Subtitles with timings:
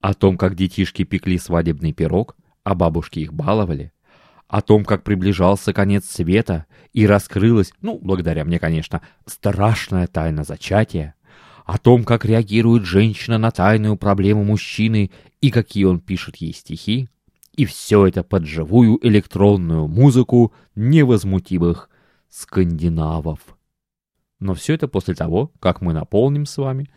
[0.00, 3.92] о том, как детишки пекли свадебный пирог, а бабушки их баловали,
[4.48, 11.14] о том, как приближался конец света и раскрылась, ну, благодаря мне, конечно, страшная тайна зачатия,
[11.64, 15.10] о том, как реагирует женщина на тайную проблему мужчины
[15.40, 17.08] и какие он пишет ей стихи,
[17.54, 21.90] и все это под живую электронную музыку невозмутимых
[22.28, 23.40] скандинавов.
[24.40, 26.90] Но все это после того, как мы наполним с вами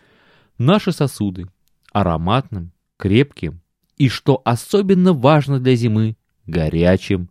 [0.57, 1.47] наши сосуды
[1.91, 2.71] ароматным,
[3.03, 3.59] крепким
[3.97, 7.29] и, что особенно важно для зимы, горячим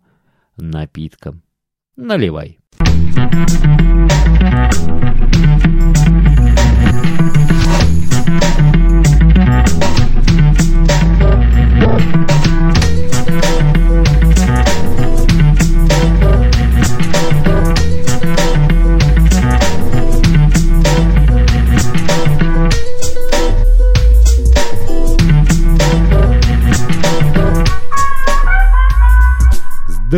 [0.59, 1.43] напитком.
[1.97, 2.59] Наливай.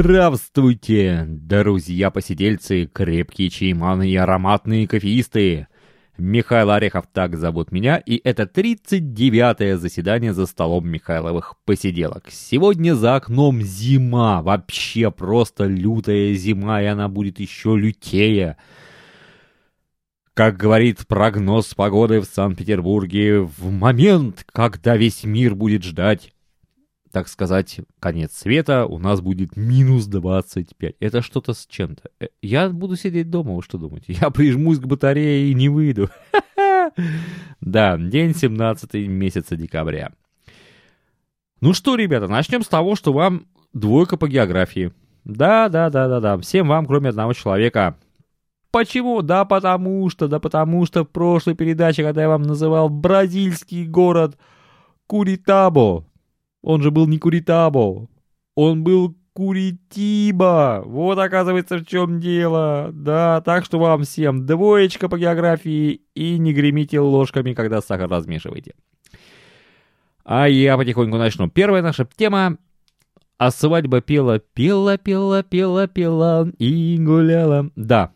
[0.04, 5.66] Здравствуйте, друзья-посидельцы, крепкие чайманы и ароматные кофеисты!
[6.18, 12.24] Михаил Орехов так зовут меня, и это 39-е заседание за столом Михайловых посиделок.
[12.28, 18.58] Сегодня за окном зима, вообще просто лютая зима, и она будет еще лютее.
[20.34, 26.33] Как говорит прогноз погоды в Санкт-Петербурге, в момент, когда весь мир будет ждать
[27.14, 30.96] так сказать, конец света, у нас будет минус 25.
[30.98, 32.10] Это что-то с чем-то.
[32.18, 34.14] Э, я буду сидеть дома, вы что думаете?
[34.20, 36.10] Я прижмусь к батарее и не выйду.
[37.60, 40.12] Да, день 17 месяца декабря.
[41.60, 44.92] Ну что, ребята, начнем с того, что вам двойка по географии.
[45.24, 46.36] Да, да, да, да, да.
[46.38, 47.96] Всем вам, кроме одного человека.
[48.70, 49.22] Почему?
[49.22, 54.36] Да потому что, да потому что в прошлой передаче, когда я вам называл бразильский город
[55.06, 56.04] Куритабо,
[56.64, 58.08] он же был не Куритабо.
[58.56, 60.82] Он был Куритиба.
[60.86, 62.90] Вот оказывается в чем дело.
[62.92, 68.74] Да, так что вам всем двоечка по географии и не гремите ложками, когда сахар размешиваете.
[70.24, 71.50] А я потихоньку начну.
[71.50, 72.56] Первая наша тема.
[73.36, 77.70] А свадьба пела, пела, пела, пела, пела и гуляла.
[77.76, 78.12] Да,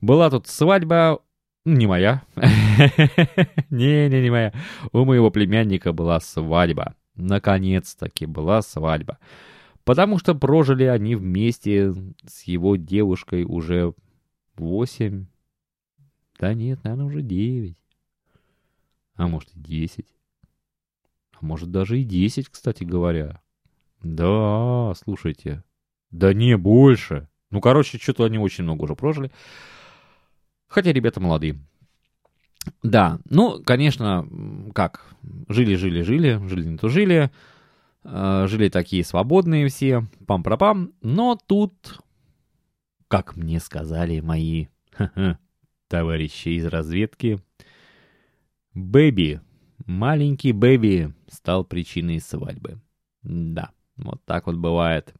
[0.00, 1.18] была тут свадьба,
[1.66, 2.22] не моя.
[3.70, 4.54] Не-не, не моя.
[4.92, 6.94] У моего племянника была свадьба.
[7.14, 9.18] Наконец-таки была свадьба.
[9.84, 11.92] Потому что прожили они вместе
[12.26, 13.94] с его девушкой уже
[14.56, 15.26] восемь,
[16.38, 17.76] да нет, наверное, уже девять,
[19.14, 20.08] а может и десять,
[21.32, 23.40] а может даже и десять, кстати говоря.
[24.02, 25.62] Да, слушайте,
[26.10, 27.28] да не больше.
[27.50, 29.30] Ну, короче, что-то они очень много уже прожили.
[30.66, 31.60] Хотя ребята молодые.
[32.82, 34.26] Да, ну, конечно,
[34.74, 35.14] как,
[35.48, 37.30] жили-жили-жили, жили не то жили,
[38.04, 42.00] жили такие свободные все, пам-пропам, но тут,
[43.08, 44.66] как мне сказали мои
[45.88, 47.40] товарищи из разведки,
[48.74, 49.40] Бэби,
[49.86, 52.80] маленький Бэби стал причиной свадьбы.
[53.22, 55.14] Да, вот так вот бывает.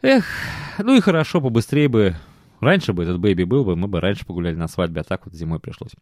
[0.00, 0.24] Эх,
[0.78, 2.16] ну и хорошо, побыстрее бы
[2.60, 5.34] Раньше бы этот бэйби был бы, мы бы раньше погуляли на свадьбе, а так вот
[5.34, 5.92] зимой пришлось.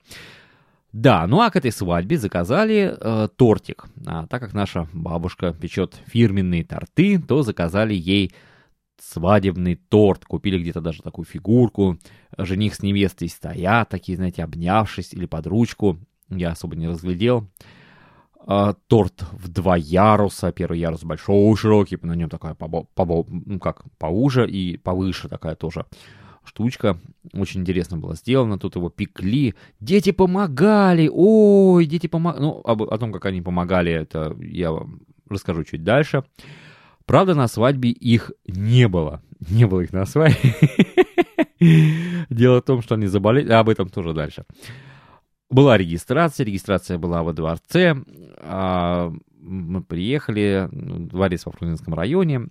[0.92, 3.86] Да, ну а к этой свадьбе заказали э, тортик.
[4.06, 8.32] А так как наша бабушка печет фирменные торты, то заказали ей
[9.00, 10.26] свадебный торт.
[10.26, 11.98] Купили где-то даже такую фигурку.
[12.36, 15.98] Жених с невестой стоят, такие, знаете, обнявшись или под ручку.
[16.28, 17.48] Я особо не разглядел.
[18.46, 20.52] А, торт в два яруса.
[20.52, 25.54] Первый ярус большой, широкий, на нем такая, побо, побо, ну как, поуже и повыше такая
[25.54, 25.86] тоже
[26.44, 26.98] штучка.
[27.32, 28.58] Очень интересно было сделано.
[28.58, 29.54] Тут его пекли.
[29.80, 31.10] Дети помогали.
[31.12, 32.42] Ой, дети помогали.
[32.42, 36.24] Ну, об, о том, как они помогали, это я вам расскажу чуть дальше.
[37.06, 39.22] Правда, на свадьбе их не было.
[39.50, 40.54] Не было их на свадьбе.
[42.30, 43.50] Дело в том, что они заболели.
[43.52, 44.44] Об этом тоже дальше.
[45.50, 46.44] Была регистрация.
[46.46, 47.96] Регистрация была во дворце.
[48.38, 50.68] А, мы приехали.
[50.70, 52.48] Дворец во Фрунзенском районе.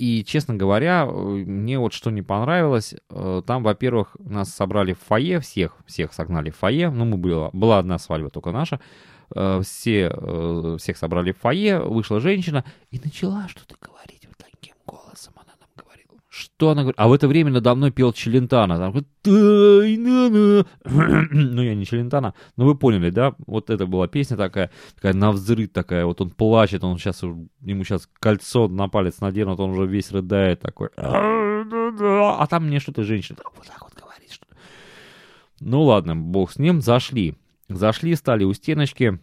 [0.00, 4.98] И, честно говоря, э, мне вот что не понравилось, э, там, во-первых, нас собрали в
[5.00, 8.80] фойе, всех, всех согнали в фойе, ну, мы была, была одна свадьба только наша,
[9.34, 10.08] э, все,
[10.78, 15.49] всех собрали в фойе, вышла женщина и начала что-то говорить вот таким голосом, она.
[16.30, 16.94] Что она говорит?
[16.96, 18.78] А в это время надо мной пел Челентана.
[18.78, 18.92] Там,
[19.24, 20.62] ну,
[21.62, 23.34] я не Челентана, но вы поняли, да?
[23.48, 27.82] Вот это была песня такая, такая на взрыв такая, вот он плачет, он сейчас, ему
[27.82, 30.90] сейчас кольцо на палец наденут, он уже весь рыдает такой.
[30.96, 34.30] А там мне что-то женщина вот так вот говорит.
[34.30, 34.46] Что...
[35.58, 37.34] Ну ладно, бог с ним, зашли.
[37.68, 39.18] Зашли, стали у стеночки.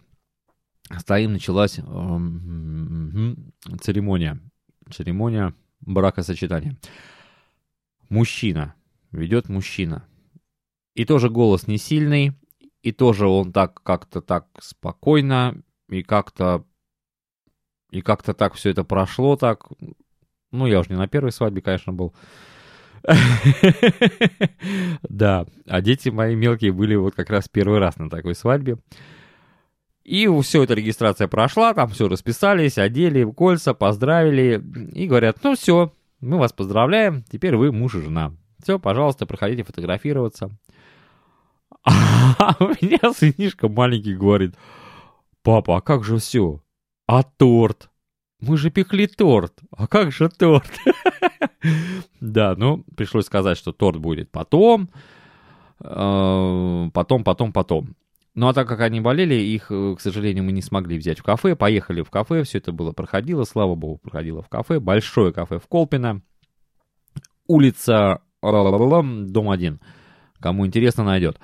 [0.97, 1.79] Стоим, началась
[3.81, 4.41] церемония.
[4.91, 5.53] Церемония
[5.87, 6.77] бракосочетания.
[8.09, 8.75] Мужчина.
[9.11, 10.07] Ведет мужчина.
[10.93, 12.33] И тоже голос не сильный,
[12.81, 16.65] и тоже он так как-то так спокойно, и как-то
[17.91, 19.65] и как-то так все это прошло так.
[20.51, 22.13] Ну, я уже не на первой свадьбе, конечно, был.
[25.09, 28.77] Да, а дети мои мелкие были вот как раз первый раз на такой свадьбе.
[30.07, 34.63] И все, эта регистрация прошла, там все расписались, одели кольца, поздравили.
[34.93, 38.31] И говорят, ну все, мы вас поздравляем, теперь вы муж и жена.
[38.63, 40.49] Все, пожалуйста, проходите фотографироваться.
[42.39, 44.55] А у меня сынишка маленький говорит,
[45.43, 46.61] папа, а как же все?
[47.05, 47.89] А торт?
[48.39, 49.59] Мы же пекли торт.
[49.75, 50.71] А как же торт?
[52.21, 54.89] Да, ну, пришлось сказать, что торт будет потом.
[55.81, 57.95] Э, потом, потом, потом.
[58.37, 61.23] Ну, а так как они болели, их, э, к сожалению, мы не смогли взять в
[61.23, 61.55] кафе.
[61.55, 64.79] Поехали в кафе, все это было проходило, слава богу, проходило в кафе.
[64.79, 66.21] Большое кафе в Колпино.
[67.47, 69.79] Улица дом 1.
[70.39, 71.39] Кому интересно, найдет.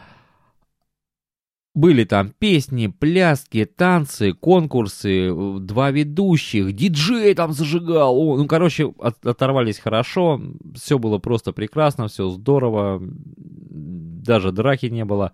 [1.73, 8.15] Были там песни, пляски, танцы, конкурсы, два ведущих, диджей там зажигал.
[8.15, 10.39] О, ну, короче, от, оторвались хорошо,
[10.75, 15.31] все было просто прекрасно, все здорово, даже драки не было.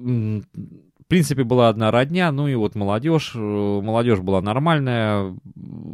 [0.00, 5.36] В принципе, была одна родня, ну и вот молодежь, молодежь была нормальная,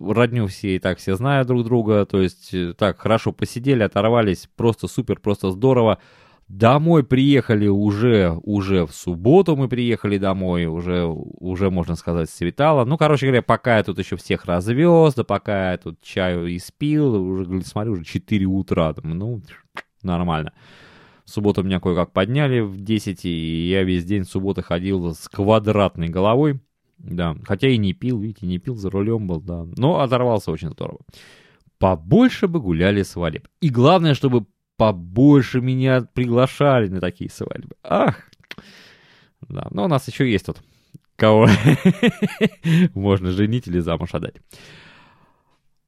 [0.06, 4.48] родню все и так все знают друг друга, то есть э, так хорошо посидели, оторвались,
[4.56, 5.98] просто супер, просто здорово.
[6.48, 12.84] Домой приехали уже, уже в субботу мы приехали домой, уже, уже можно сказать, светало.
[12.84, 17.14] Ну, короче говоря, пока я тут еще всех развез, да пока я тут чаю испил,
[17.16, 19.42] уже, смотрю, уже 4 утра, там, ну,
[20.02, 20.52] нормально.
[21.26, 25.28] В субботу меня кое-как подняли в 10, и я весь день в субботу ходил с
[25.28, 26.60] квадратной головой.
[26.98, 29.66] Да, хотя и не пил, видите, не пил, за рулем был, да.
[29.76, 31.00] Но оторвался очень здорово.
[31.78, 33.48] Побольше бы гуляли свадеб.
[33.60, 34.46] И главное, чтобы
[34.76, 37.74] побольше меня приглашали на такие свадьбы.
[37.82, 38.30] Ах!
[39.48, 40.62] Да, но у нас еще есть тут
[41.16, 41.48] кого
[42.94, 44.36] можно женить или замуж отдать.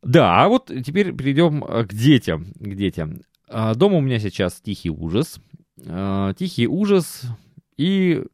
[0.02, 2.52] Да, а вот теперь перейдем к детям.
[2.58, 3.20] К детям.
[3.50, 5.41] А, дома у меня сейчас тихий ужас.
[5.87, 7.23] А, тихий ужас
[7.77, 8.25] и,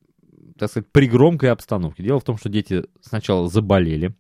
[0.59, 2.03] так сказать, при громкой обстановке.
[2.03, 4.15] Дело в том, что дети сначала заболели.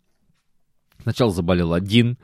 [1.02, 2.18] Сначала заболел один,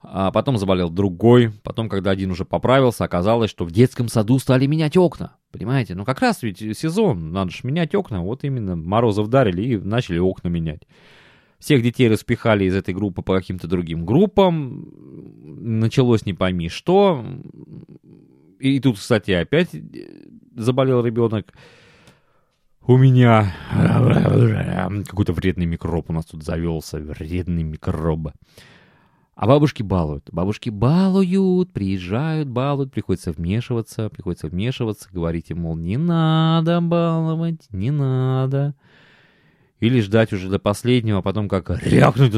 [0.00, 1.50] а потом заболел другой.
[1.62, 5.36] Потом, когда один уже поправился, оказалось, что в детском саду стали менять окна.
[5.50, 5.94] Понимаете?
[5.94, 8.20] Ну, как раз ведь сезон, надо же менять окна.
[8.20, 10.82] Вот именно морозов дарили и начали окна менять.
[11.60, 14.92] Всех детей распихали из этой группы по каким-то другим группам.
[15.44, 17.22] Началось не пойми что.
[18.58, 19.68] И тут, кстати, опять
[20.56, 21.52] заболел ребенок.
[22.86, 23.54] У меня
[25.06, 26.98] какой-то вредный микроб у нас тут завелся.
[26.98, 28.30] Вредный микроб.
[29.34, 30.30] А бабушки балуют.
[30.32, 37.90] Бабушки балуют, приезжают, балуют, приходится вмешиваться, приходится вмешиваться, говорить им, мол, не надо баловать, не
[37.90, 38.74] надо.
[39.80, 42.32] Или ждать уже до последнего, а потом как рявкнуть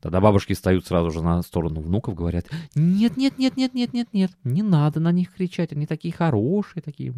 [0.00, 4.08] Тогда бабушки встают сразу же на сторону внуков, говорят, нет, нет, нет, нет, нет, нет,
[4.12, 7.14] нет, не надо на них кричать, они такие хорошие, такие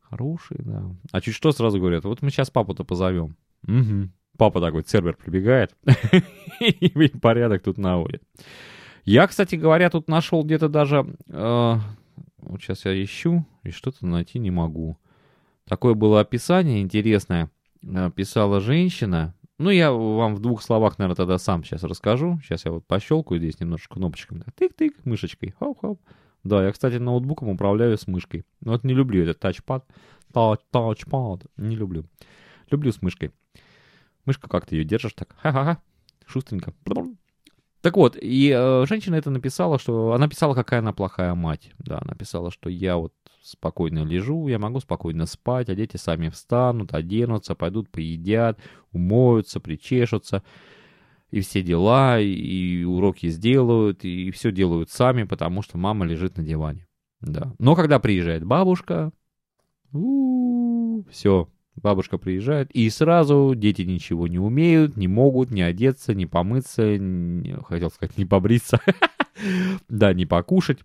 [0.00, 0.84] хорошие, да.
[1.10, 3.36] А чуть что сразу говорят, вот мы сейчас папу-то позовем.
[3.66, 4.10] Угу.
[4.36, 5.74] Папа такой, сервер прибегает,
[6.60, 8.22] и порядок тут наводит.
[9.04, 11.06] Я, кстати говоря, тут нашел где-то даже...
[11.28, 11.78] Э,
[12.36, 14.98] вот сейчас я ищу, и что-то найти не могу.
[15.68, 17.50] Такое было описание интересное.
[17.82, 19.34] Э, писала женщина.
[19.58, 22.40] Ну, я вам в двух словах, наверное, тогда сам сейчас расскажу.
[22.42, 24.44] Сейчас я вот пощелкаю здесь немножко кнопочками.
[24.56, 25.54] Тык-тык, мышечкой.
[25.58, 26.00] Хоп-хоп.
[26.44, 28.44] Да, я, кстати, ноутбуком управляю с мышкой.
[28.60, 29.84] Но вот не люблю этот тачпад.
[30.32, 31.46] Тачпад.
[31.56, 32.04] Не люблю.
[32.70, 33.32] Люблю с мышкой.
[34.24, 35.78] Мышка как ты ее держишь так, ха-ха-ха,
[36.26, 36.74] шустренько.
[37.80, 41.70] Так вот, и э, женщина это написала, что она писала, какая она плохая мать.
[41.78, 46.28] Да, она писала, что я вот спокойно лежу, я могу спокойно спать, а дети сами
[46.28, 48.58] встанут, оденутся, пойдут, поедят,
[48.92, 50.42] умоются, причешутся,
[51.30, 56.42] и все дела, и уроки сделают, и все делают сами, потому что мама лежит на
[56.42, 56.86] диване.
[57.20, 57.54] Да.
[57.58, 59.12] Но когда приезжает бабушка,
[61.10, 61.48] все,
[61.82, 67.56] Бабушка приезжает, и сразу дети ничего не умеют, не могут не одеться, не помыться, не,
[67.62, 68.80] хотел сказать, не побриться,
[69.88, 70.78] да, не покушать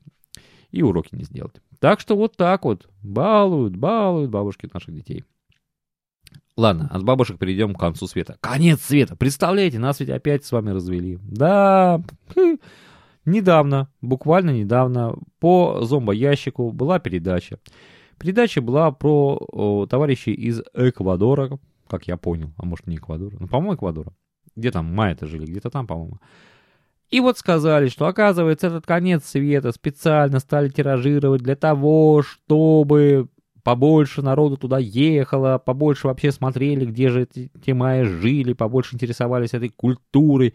[0.71, 1.55] и уроки не сделать.
[1.79, 5.23] Так что вот так вот балуют, балуют бабушки наших детей.
[6.55, 8.37] Ладно, от бабушек перейдем к концу света.
[8.39, 9.15] Конец света!
[9.15, 11.17] Представляете, нас ведь опять с вами развели.
[11.23, 12.01] Да,
[13.25, 17.59] недавно, буквально недавно, по зомбоящику была передача
[18.17, 23.47] Передача была про о, товарищей из Эквадора, как я понял, а может не Эквадора, ну,
[23.47, 24.13] по-моему, Эквадора.
[24.55, 26.19] Где там майя-то жили, где-то там, по-моему.
[27.09, 33.29] И вот сказали, что оказывается этот конец света специально стали тиражировать для того, чтобы
[33.63, 39.53] побольше народу туда ехало, побольше вообще смотрели, где же эти, те майя жили, побольше интересовались
[39.53, 40.53] этой культурой.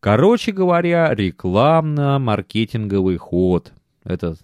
[0.00, 3.72] Короче говоря, рекламно-маркетинговый ход.
[4.04, 4.38] Этот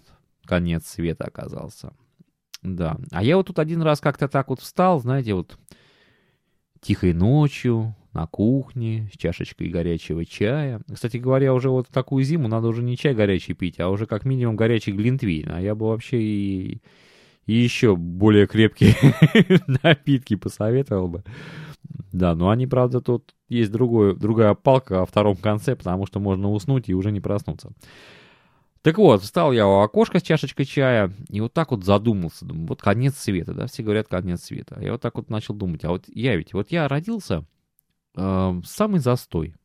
[0.45, 1.93] конец света оказался.
[2.61, 2.97] Да.
[3.11, 5.57] А я вот тут один раз как-то так вот встал, знаете, вот
[6.81, 10.81] тихой ночью, на кухне, с чашечкой горячего чая.
[10.91, 14.23] Кстати говоря, уже вот такую зиму надо уже не чай горячий пить, а уже как
[14.23, 15.51] минимум горячий глинтвейн.
[15.51, 16.81] А я бы вообще и,
[17.45, 18.95] и еще более крепкие
[19.83, 21.23] напитки посоветовал бы.
[22.13, 26.49] Да, но они, правда, тут есть другой, другая палка во втором конце, потому что можно
[26.49, 27.73] уснуть и уже не проснуться.
[28.85, 32.45] Так вот, встал я у окошка с чашечкой чая и вот так вот задумался.
[32.45, 34.79] Думаю, вот конец света, да, все говорят конец света.
[34.79, 37.45] Я вот так вот начал думать, а вот я ведь, вот я родился
[38.15, 39.55] э, в самый застой.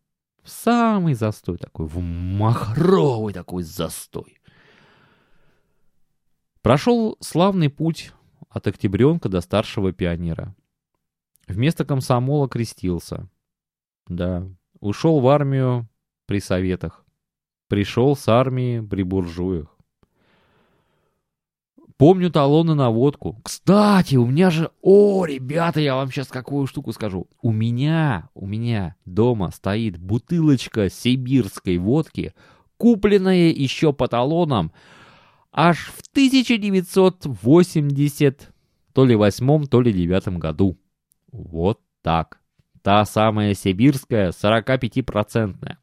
[0.42, 4.40] В самый застой такой, в махровый такой застой.
[6.62, 8.12] Прошел славный путь
[8.48, 10.54] от октябренка до старшего пионера.
[11.46, 13.28] Вместо комсомола крестился.
[14.08, 14.48] Да,
[14.80, 15.90] ушел в армию
[16.24, 16.99] при советах.
[17.70, 19.74] Пришел с армии при буржуях.
[21.96, 23.40] Помню талоны на водку.
[23.44, 24.72] Кстати, у меня же...
[24.82, 27.28] О, ребята, я вам сейчас какую штуку скажу.
[27.40, 32.34] У меня, у меня дома стоит бутылочка сибирской водки,
[32.76, 34.72] купленная еще по талонам
[35.52, 38.52] аж в 1980
[38.92, 40.76] то ли восьмом, то ли девятом году.
[41.30, 42.40] Вот так.
[42.82, 45.76] Та самая сибирская, 45-процентная.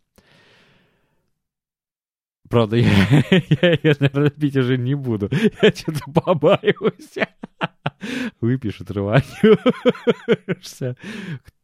[2.50, 2.88] Правда, я,
[3.30, 5.30] я ее, наверное, пить уже не буду.
[5.62, 7.18] Я что-то побаиваюсь.
[8.42, 10.96] Выпишет рванешься.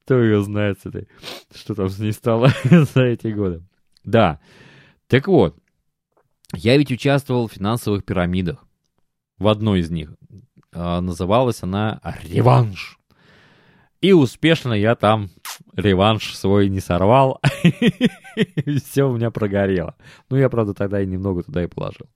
[0.04, 1.08] Кто ее знает с этой,
[1.54, 3.64] что там с ней стало за эти годы.
[4.04, 4.40] Да.
[5.08, 5.58] Так вот,
[6.54, 8.66] я ведь участвовал в финансовых пирамидах.
[9.38, 10.14] В одной из них.
[10.74, 13.00] А, называлась она «Реванш».
[14.02, 15.30] И успешно я там
[15.76, 17.42] реванш свой не сорвал.
[18.84, 19.96] Все у меня прогорело.
[20.30, 22.08] Ну, я, правда, тогда и немного туда и положил.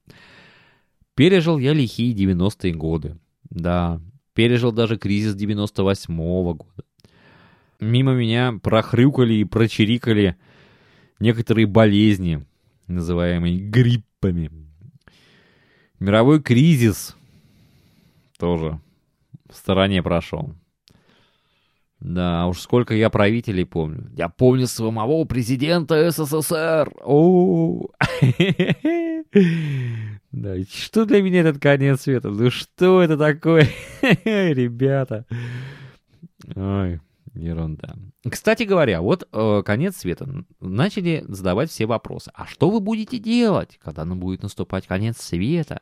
[1.14, 3.18] Пережил я лихие 90-е годы.
[3.50, 4.00] Да,
[4.34, 6.84] пережил даже кризис 98-го года.
[7.80, 10.36] Мимо меня прохрюкали и прочирикали
[11.20, 12.44] некоторые болезни,
[12.86, 14.50] называемые гриппами.
[16.00, 17.16] Мировой кризис
[18.38, 18.80] тоже
[19.48, 20.54] в стороне прошел.
[22.00, 24.08] Да, уж сколько я правителей помню.
[24.16, 26.92] Я помню самого президента СССР.
[27.04, 27.88] О,
[30.30, 32.30] Да, что для меня этот конец света?
[32.30, 33.68] Ну что это такое,
[34.24, 35.26] ребята?
[36.54, 37.00] Ой,
[37.34, 37.96] ерунда.
[38.28, 40.44] Кстати говоря, вот э, конец света.
[40.60, 42.30] Начали задавать все вопросы.
[42.34, 45.80] А что вы будете делать, когда будет наступать конец света?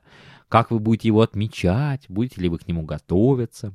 [0.48, 2.06] Как вы будете его отмечать?
[2.08, 3.74] Будете ли вы к нему готовиться?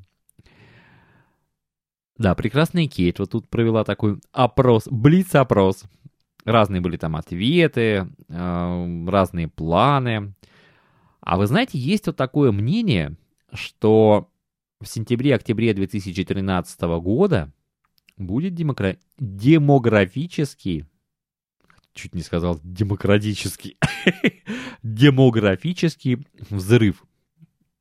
[2.22, 5.86] Да, прекрасная Кейт вот тут провела такой опрос, блиц-опрос.
[6.46, 10.36] Разные были там ответы, э, разные планы.
[11.22, 13.18] А вы знаете, есть вот такое мнение,
[13.54, 14.30] что
[14.80, 17.51] в сентябре-октябре 2013 года
[18.18, 18.98] будет демокра...
[19.18, 20.86] демографический,
[21.94, 23.78] чуть не сказал демократический,
[24.84, 27.04] демографический взрыв.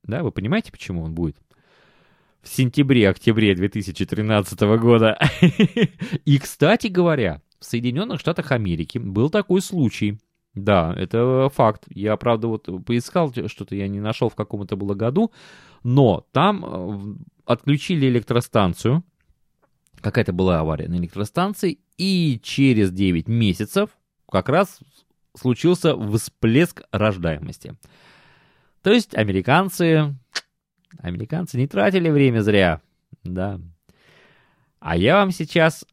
[0.03, 1.37] Да, вы понимаете, почему он будет?
[2.43, 5.19] В сентябре-октябре 2013 года.
[6.25, 10.19] И, кстати говоря, в Соединенных Штатах Америки был такой случай.
[10.55, 11.85] Да, это факт.
[11.91, 15.33] Я, правда, вот поискал что-то, я не нашел в каком это было году,
[15.85, 19.05] но там э, отключили электростанцию,
[20.01, 23.91] какая-то была авария на электростанции, и через 9 месяцев
[24.31, 24.81] как раз
[25.37, 27.77] случился всплеск рождаемости.
[28.83, 30.17] То есть американцы
[30.99, 32.81] Американцы не тратили время зря.
[33.25, 33.61] Да.
[34.79, 35.85] А я вам сейчас...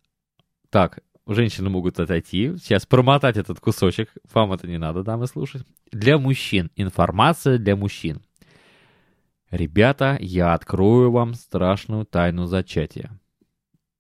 [0.70, 2.58] Так, женщины могут отойти.
[2.58, 4.10] Сейчас промотать этот кусочек.
[4.34, 5.64] Вам это не надо, дамы, слушать.
[5.92, 6.72] Для мужчин.
[6.76, 8.22] Информация для мужчин.
[9.52, 13.18] Ребята, я открою вам страшную тайну зачатия.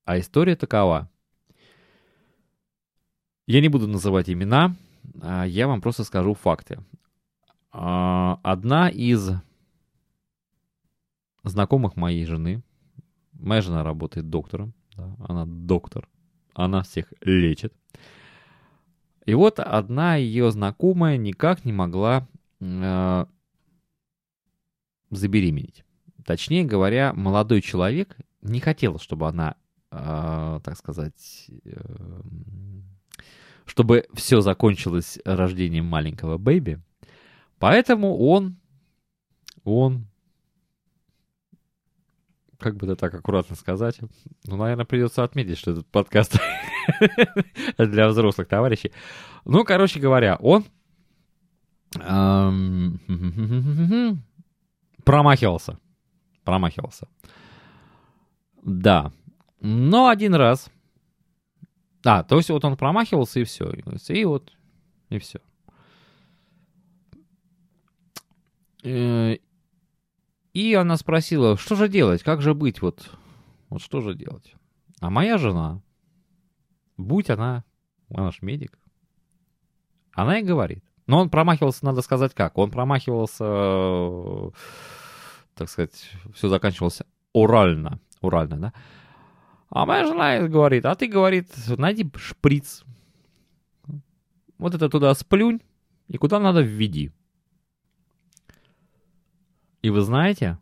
[0.05, 1.09] А история такова.
[3.45, 4.75] Я не буду называть имена,
[5.21, 6.79] а я вам просто скажу факты.
[7.71, 9.31] А, одна из
[11.49, 12.63] знакомых моей жены.
[13.33, 14.73] Моя жена работает доктором.
[14.95, 16.07] Да, она доктор.
[16.53, 17.73] Она всех лечит.
[19.25, 22.27] И вот одна ее знакомая никак не могла
[22.61, 23.25] э,
[25.09, 25.83] забеременеть.
[26.25, 29.55] Точнее говоря, молодой человек не хотел, чтобы она,
[29.91, 32.21] э, так сказать, э,
[33.65, 36.79] чтобы все закончилось рождением маленького бэйби.
[37.59, 38.57] Поэтому он,
[39.63, 40.07] он,
[42.59, 43.99] как бы это так аккуратно сказать,
[44.45, 46.39] ну, наверное, придется отметить, что этот подкаст
[47.77, 48.91] для взрослых товарищей.
[49.45, 50.65] Ну, короче говоря, он
[55.03, 55.79] промахивался
[56.47, 57.09] промахивался.
[58.63, 59.11] Да.
[59.59, 60.71] Но один раз.
[62.05, 63.69] А, то есть вот он промахивался и все.
[64.07, 64.53] И вот,
[65.09, 65.39] и все.
[70.57, 73.11] И она спросила, что же делать, как же быть, вот,
[73.69, 74.55] вот что же делать.
[74.99, 75.83] А моя жена,
[76.97, 77.63] будь она,
[78.09, 78.79] она же медик,
[80.13, 80.83] она и говорит.
[81.05, 82.57] Но он промахивался, надо сказать как.
[82.57, 84.51] Он промахивался
[85.53, 88.73] так сказать, все заканчивалось урально, урально, да.
[89.69, 92.83] А моя жена говорит, а ты, говорит, найди шприц.
[94.57, 95.61] Вот это туда сплюнь,
[96.07, 97.11] и куда надо введи.
[99.81, 100.57] И вы знаете?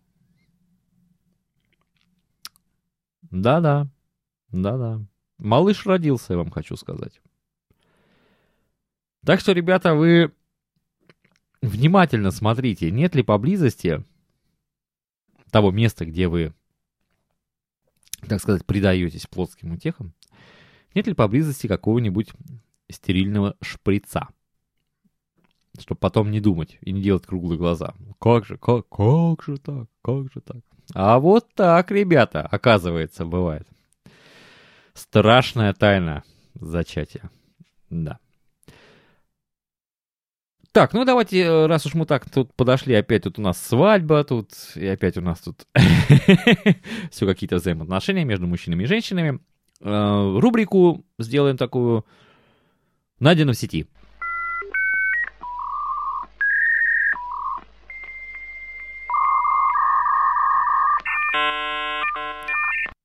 [3.32, 3.88] Да-да,
[4.50, 5.02] да-да.
[5.38, 7.22] Малыш родился, я вам хочу сказать.
[9.26, 10.32] Так что, ребята, вы
[11.62, 14.04] внимательно смотрите, нет ли поблизости
[15.52, 16.54] того места, где вы,
[18.28, 20.14] так сказать, предаетесь плотским утехам,
[20.94, 22.30] нет ли поблизости какого-нибудь
[22.90, 24.30] стерильного шприца?
[25.80, 27.94] Чтобы потом не думать и не делать круглые глаза.
[28.20, 30.58] Как же, как, как же так, как же так?
[30.94, 33.68] А вот так, ребята, оказывается, бывает.
[34.94, 37.30] Страшная тайна зачатия.
[37.90, 38.20] Да.
[40.72, 44.26] Так, ну давайте, э, раз уж мы так тут подошли, опять тут у нас свадьба,
[44.26, 45.66] тут и опять у нас тут
[47.12, 49.40] все какие-то взаимоотношения между мужчинами и женщинами.
[49.80, 52.06] Э, рубрику сделаем такую
[53.20, 53.88] найдено в сети.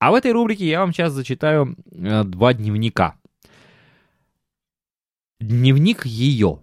[0.01, 3.17] А в этой рубрике я вам сейчас зачитаю э, два дневника.
[5.39, 6.61] Дневник ее.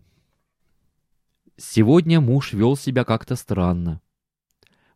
[1.55, 4.01] Сегодня муж вел себя как-то странно.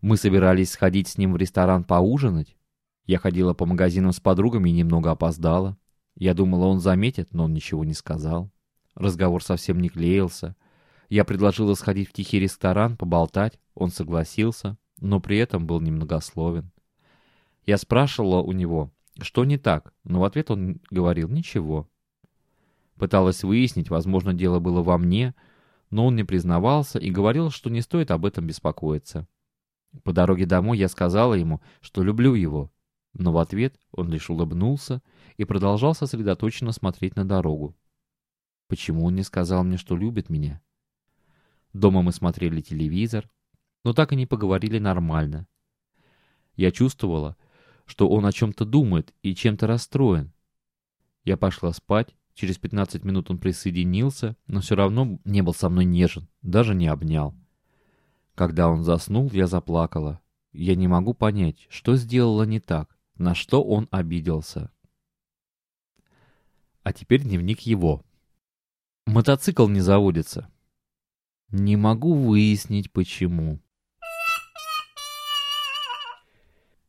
[0.02, 2.58] Мы собирались сходить с ним в ресторан поужинать.
[3.06, 5.78] Я ходила по магазинам с подругами и немного опоздала.
[6.16, 8.52] Я думала, он заметит, но он ничего не сказал.
[8.96, 10.56] Разговор совсем не клеился.
[11.10, 13.60] Я предложила сходить в тихий ресторан, поболтать.
[13.76, 16.72] Он согласился, но при этом был немногословен.
[17.66, 21.90] Я спрашивала у него, что не так, но в ответ он говорил «ничего».
[22.96, 25.34] Пыталась выяснить, возможно, дело было во мне—
[25.92, 29.28] но он не признавался и говорил, что не стоит об этом беспокоиться.
[30.04, 32.72] По дороге домой я сказала ему, что люблю его,
[33.14, 35.04] но в ответ он лишь улыбнулся
[35.36, 37.76] и продолжал сосредоточенно смотреть на дорогу.
[38.68, 40.62] Почему он не сказал мне, что любит меня?
[41.74, 43.30] Дома мы смотрели телевизор,
[43.84, 45.46] но так и не поговорили нормально.
[46.56, 47.36] Я чувствовала,
[47.86, 50.34] что он о чем-то думает и чем-то расстроен.
[51.24, 55.86] Я пошла спать Через 15 минут он присоединился, но все равно не был со мной
[55.86, 57.36] нежен, даже не обнял.
[58.36, 60.22] Когда он заснул, я заплакала.
[60.54, 64.72] Я не могу понять, что сделала не так, на что он обиделся.
[66.84, 68.04] А теперь дневник его.
[69.06, 70.50] Мотоцикл не заводится.
[71.50, 73.60] Не могу выяснить, почему.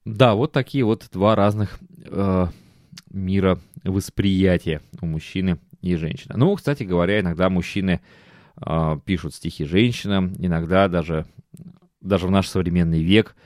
[0.04, 2.46] Да, вот такие вот два разных э,
[3.10, 6.34] мира восприятия у мужчины и женщины.
[6.36, 8.00] Ну, кстати говоря, иногда мужчины
[8.56, 11.26] э, пишут стихи женщинам, иногда даже,
[12.00, 13.36] даже в наш современный век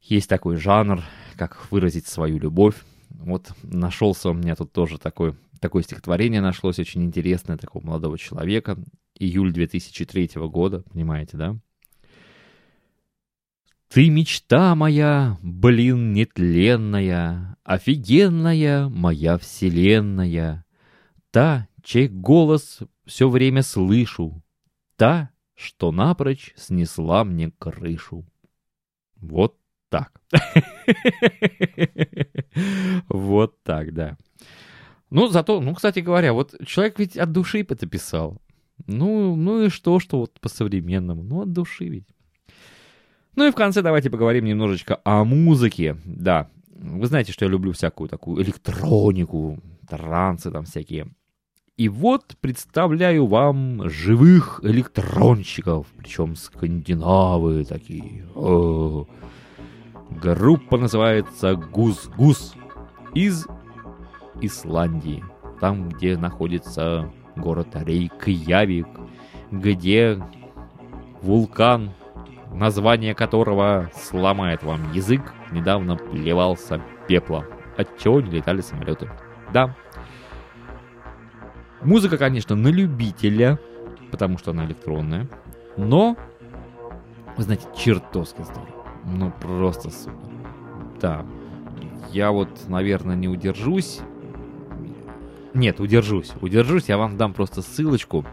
[0.00, 1.02] есть такой жанр,
[1.36, 2.76] как выразить свою любовь.
[3.10, 8.76] Вот нашелся у меня тут тоже такой, такое стихотворение нашлось очень интересное, такого молодого человека.
[9.16, 11.56] Июль 2003 года, понимаете, да?
[13.88, 20.64] Ты мечта моя, блин, нетленная, Офигенная моя вселенная,
[21.30, 24.42] Та, чей голос все время слышу,
[24.96, 28.26] Та, что напрочь снесла мне крышу.
[29.16, 29.56] Вот
[29.88, 30.20] так.
[33.08, 34.16] Вот так, да.
[35.10, 38.40] Ну, зато, ну, кстати говоря, вот человек ведь от души это писал.
[38.86, 41.22] Ну, ну и что, что вот по-современному?
[41.22, 42.08] Ну, от души ведь.
[43.36, 45.96] Ну и в конце давайте поговорим немножечко о музыке.
[46.04, 51.08] Да, вы знаете, что я люблю всякую такую электронику, трансы там всякие.
[51.76, 58.24] И вот представляю вам живых электронщиков, причем скандинавы такие.
[58.36, 59.08] О,
[60.22, 62.54] группа называется Гус-Гус
[63.14, 63.48] из
[64.40, 65.24] Исландии,
[65.60, 68.86] там, где находится город Рейкьявик,
[69.50, 70.22] где
[71.22, 71.90] вулкан,
[72.54, 77.44] название которого сломает вам язык, недавно плевался пеплом,
[77.76, 79.10] от чего не летали самолеты.
[79.52, 79.74] Да.
[81.82, 83.58] Музыка, конечно, на любителя,
[84.10, 85.28] потому что она электронная,
[85.76, 86.16] но,
[87.36, 88.86] вы знаете, чертовски здорово.
[89.04, 90.14] Ну, просто супер.
[91.00, 91.26] Да.
[92.10, 94.00] Я вот, наверное, не удержусь
[95.54, 96.32] нет, удержусь.
[96.40, 98.26] Удержусь, я вам дам просто ссылочку,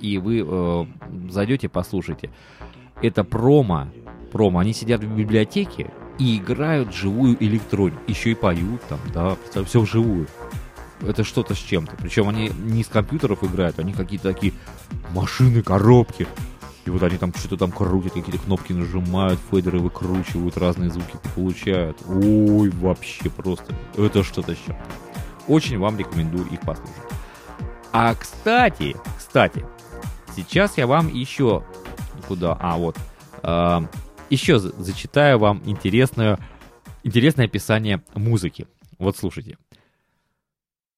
[0.00, 0.86] и вы э,
[1.28, 2.30] зайдете, послушайте.
[3.02, 3.88] Это промо.
[4.30, 4.60] Промо.
[4.60, 8.00] Они сидят в библиотеке и играют живую электронику.
[8.06, 10.26] Еще и поют там, да, все вживую.
[11.00, 11.96] Это что-то с чем-то.
[12.00, 14.52] Причем они не с компьютеров играют, они какие-то такие
[15.12, 16.28] машины, коробки.
[16.84, 21.96] И вот они там что-то там крутят, какие-то кнопки нажимают, фейдеры выкручивают, разные звуки получают.
[22.08, 23.74] Ой, вообще просто.
[23.96, 24.82] Это что-то с чем-то.
[25.48, 26.94] Очень вам рекомендую их послушать.
[27.92, 29.64] А кстати, кстати,
[30.34, 31.62] сейчас я вам еще
[32.22, 32.56] куда?
[32.60, 32.96] А вот
[33.42, 33.80] э,
[34.30, 36.38] еще зачитаю вам интересное
[37.04, 38.66] интересное описание музыки.
[38.98, 39.58] Вот слушайте.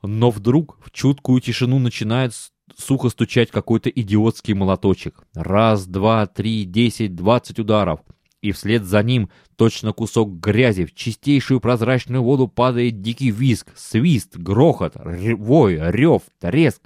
[0.02, 2.34] Но вдруг в чуткую тишину начинает
[2.76, 5.24] сухо стучать какой-то идиотский молоточек.
[5.34, 8.00] Раз, два, три, десять, двадцать ударов
[8.42, 14.36] и вслед за ним, точно кусок грязи, в чистейшую прозрачную воду падает дикий визг, свист,
[14.36, 16.82] грохот, вой, рев, треск.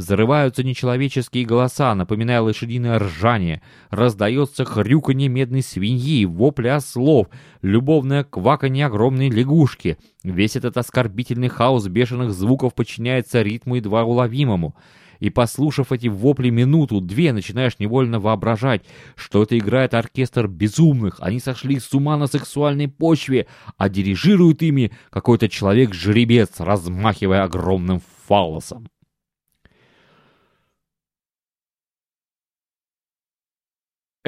[0.00, 3.60] Взрываются нечеловеческие голоса, напоминая лошадиное ржание.
[3.90, 7.28] Раздается хрюканье медной свиньи, вопли ослов,
[7.60, 9.98] любовное кваканье огромной лягушки.
[10.24, 14.74] Весь этот оскорбительный хаос бешеных звуков подчиняется ритму едва уловимому
[15.18, 18.80] и, послушав эти вопли минуту-две, начинаешь невольно воображать,
[19.16, 24.92] что это играет оркестр безумных, они сошли с ума на сексуальной почве, а дирижирует ими
[25.10, 28.88] какой-то человек-жеребец, размахивая огромным фаллосом.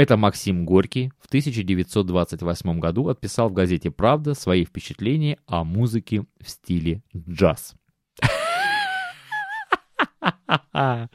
[0.03, 6.49] Это Максим Горький в 1928 году отписал в газете «Правда» свои впечатления о музыке в
[6.49, 7.77] стиле джаз.
[10.75, 11.07] А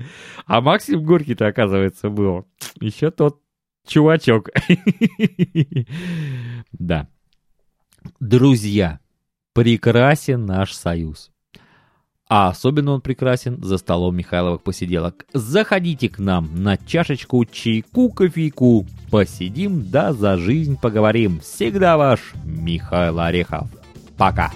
[0.62, 2.48] Максим Горький-то, оказывается, был.
[2.80, 3.42] Еще тот
[3.86, 4.52] чувачок.
[6.72, 7.10] Да.
[8.22, 9.02] Друзья,
[9.52, 11.30] прекрасен наш союз.
[12.30, 15.26] А особенно он прекрасен за столом Михайловых посиделок.
[15.34, 18.86] Заходите к нам на чашечку чайку, кофейку.
[19.10, 21.40] Посидим, да за жизнь поговорим.
[21.40, 23.68] Всегда ваш Михаил Орехов.
[24.18, 24.52] Пока.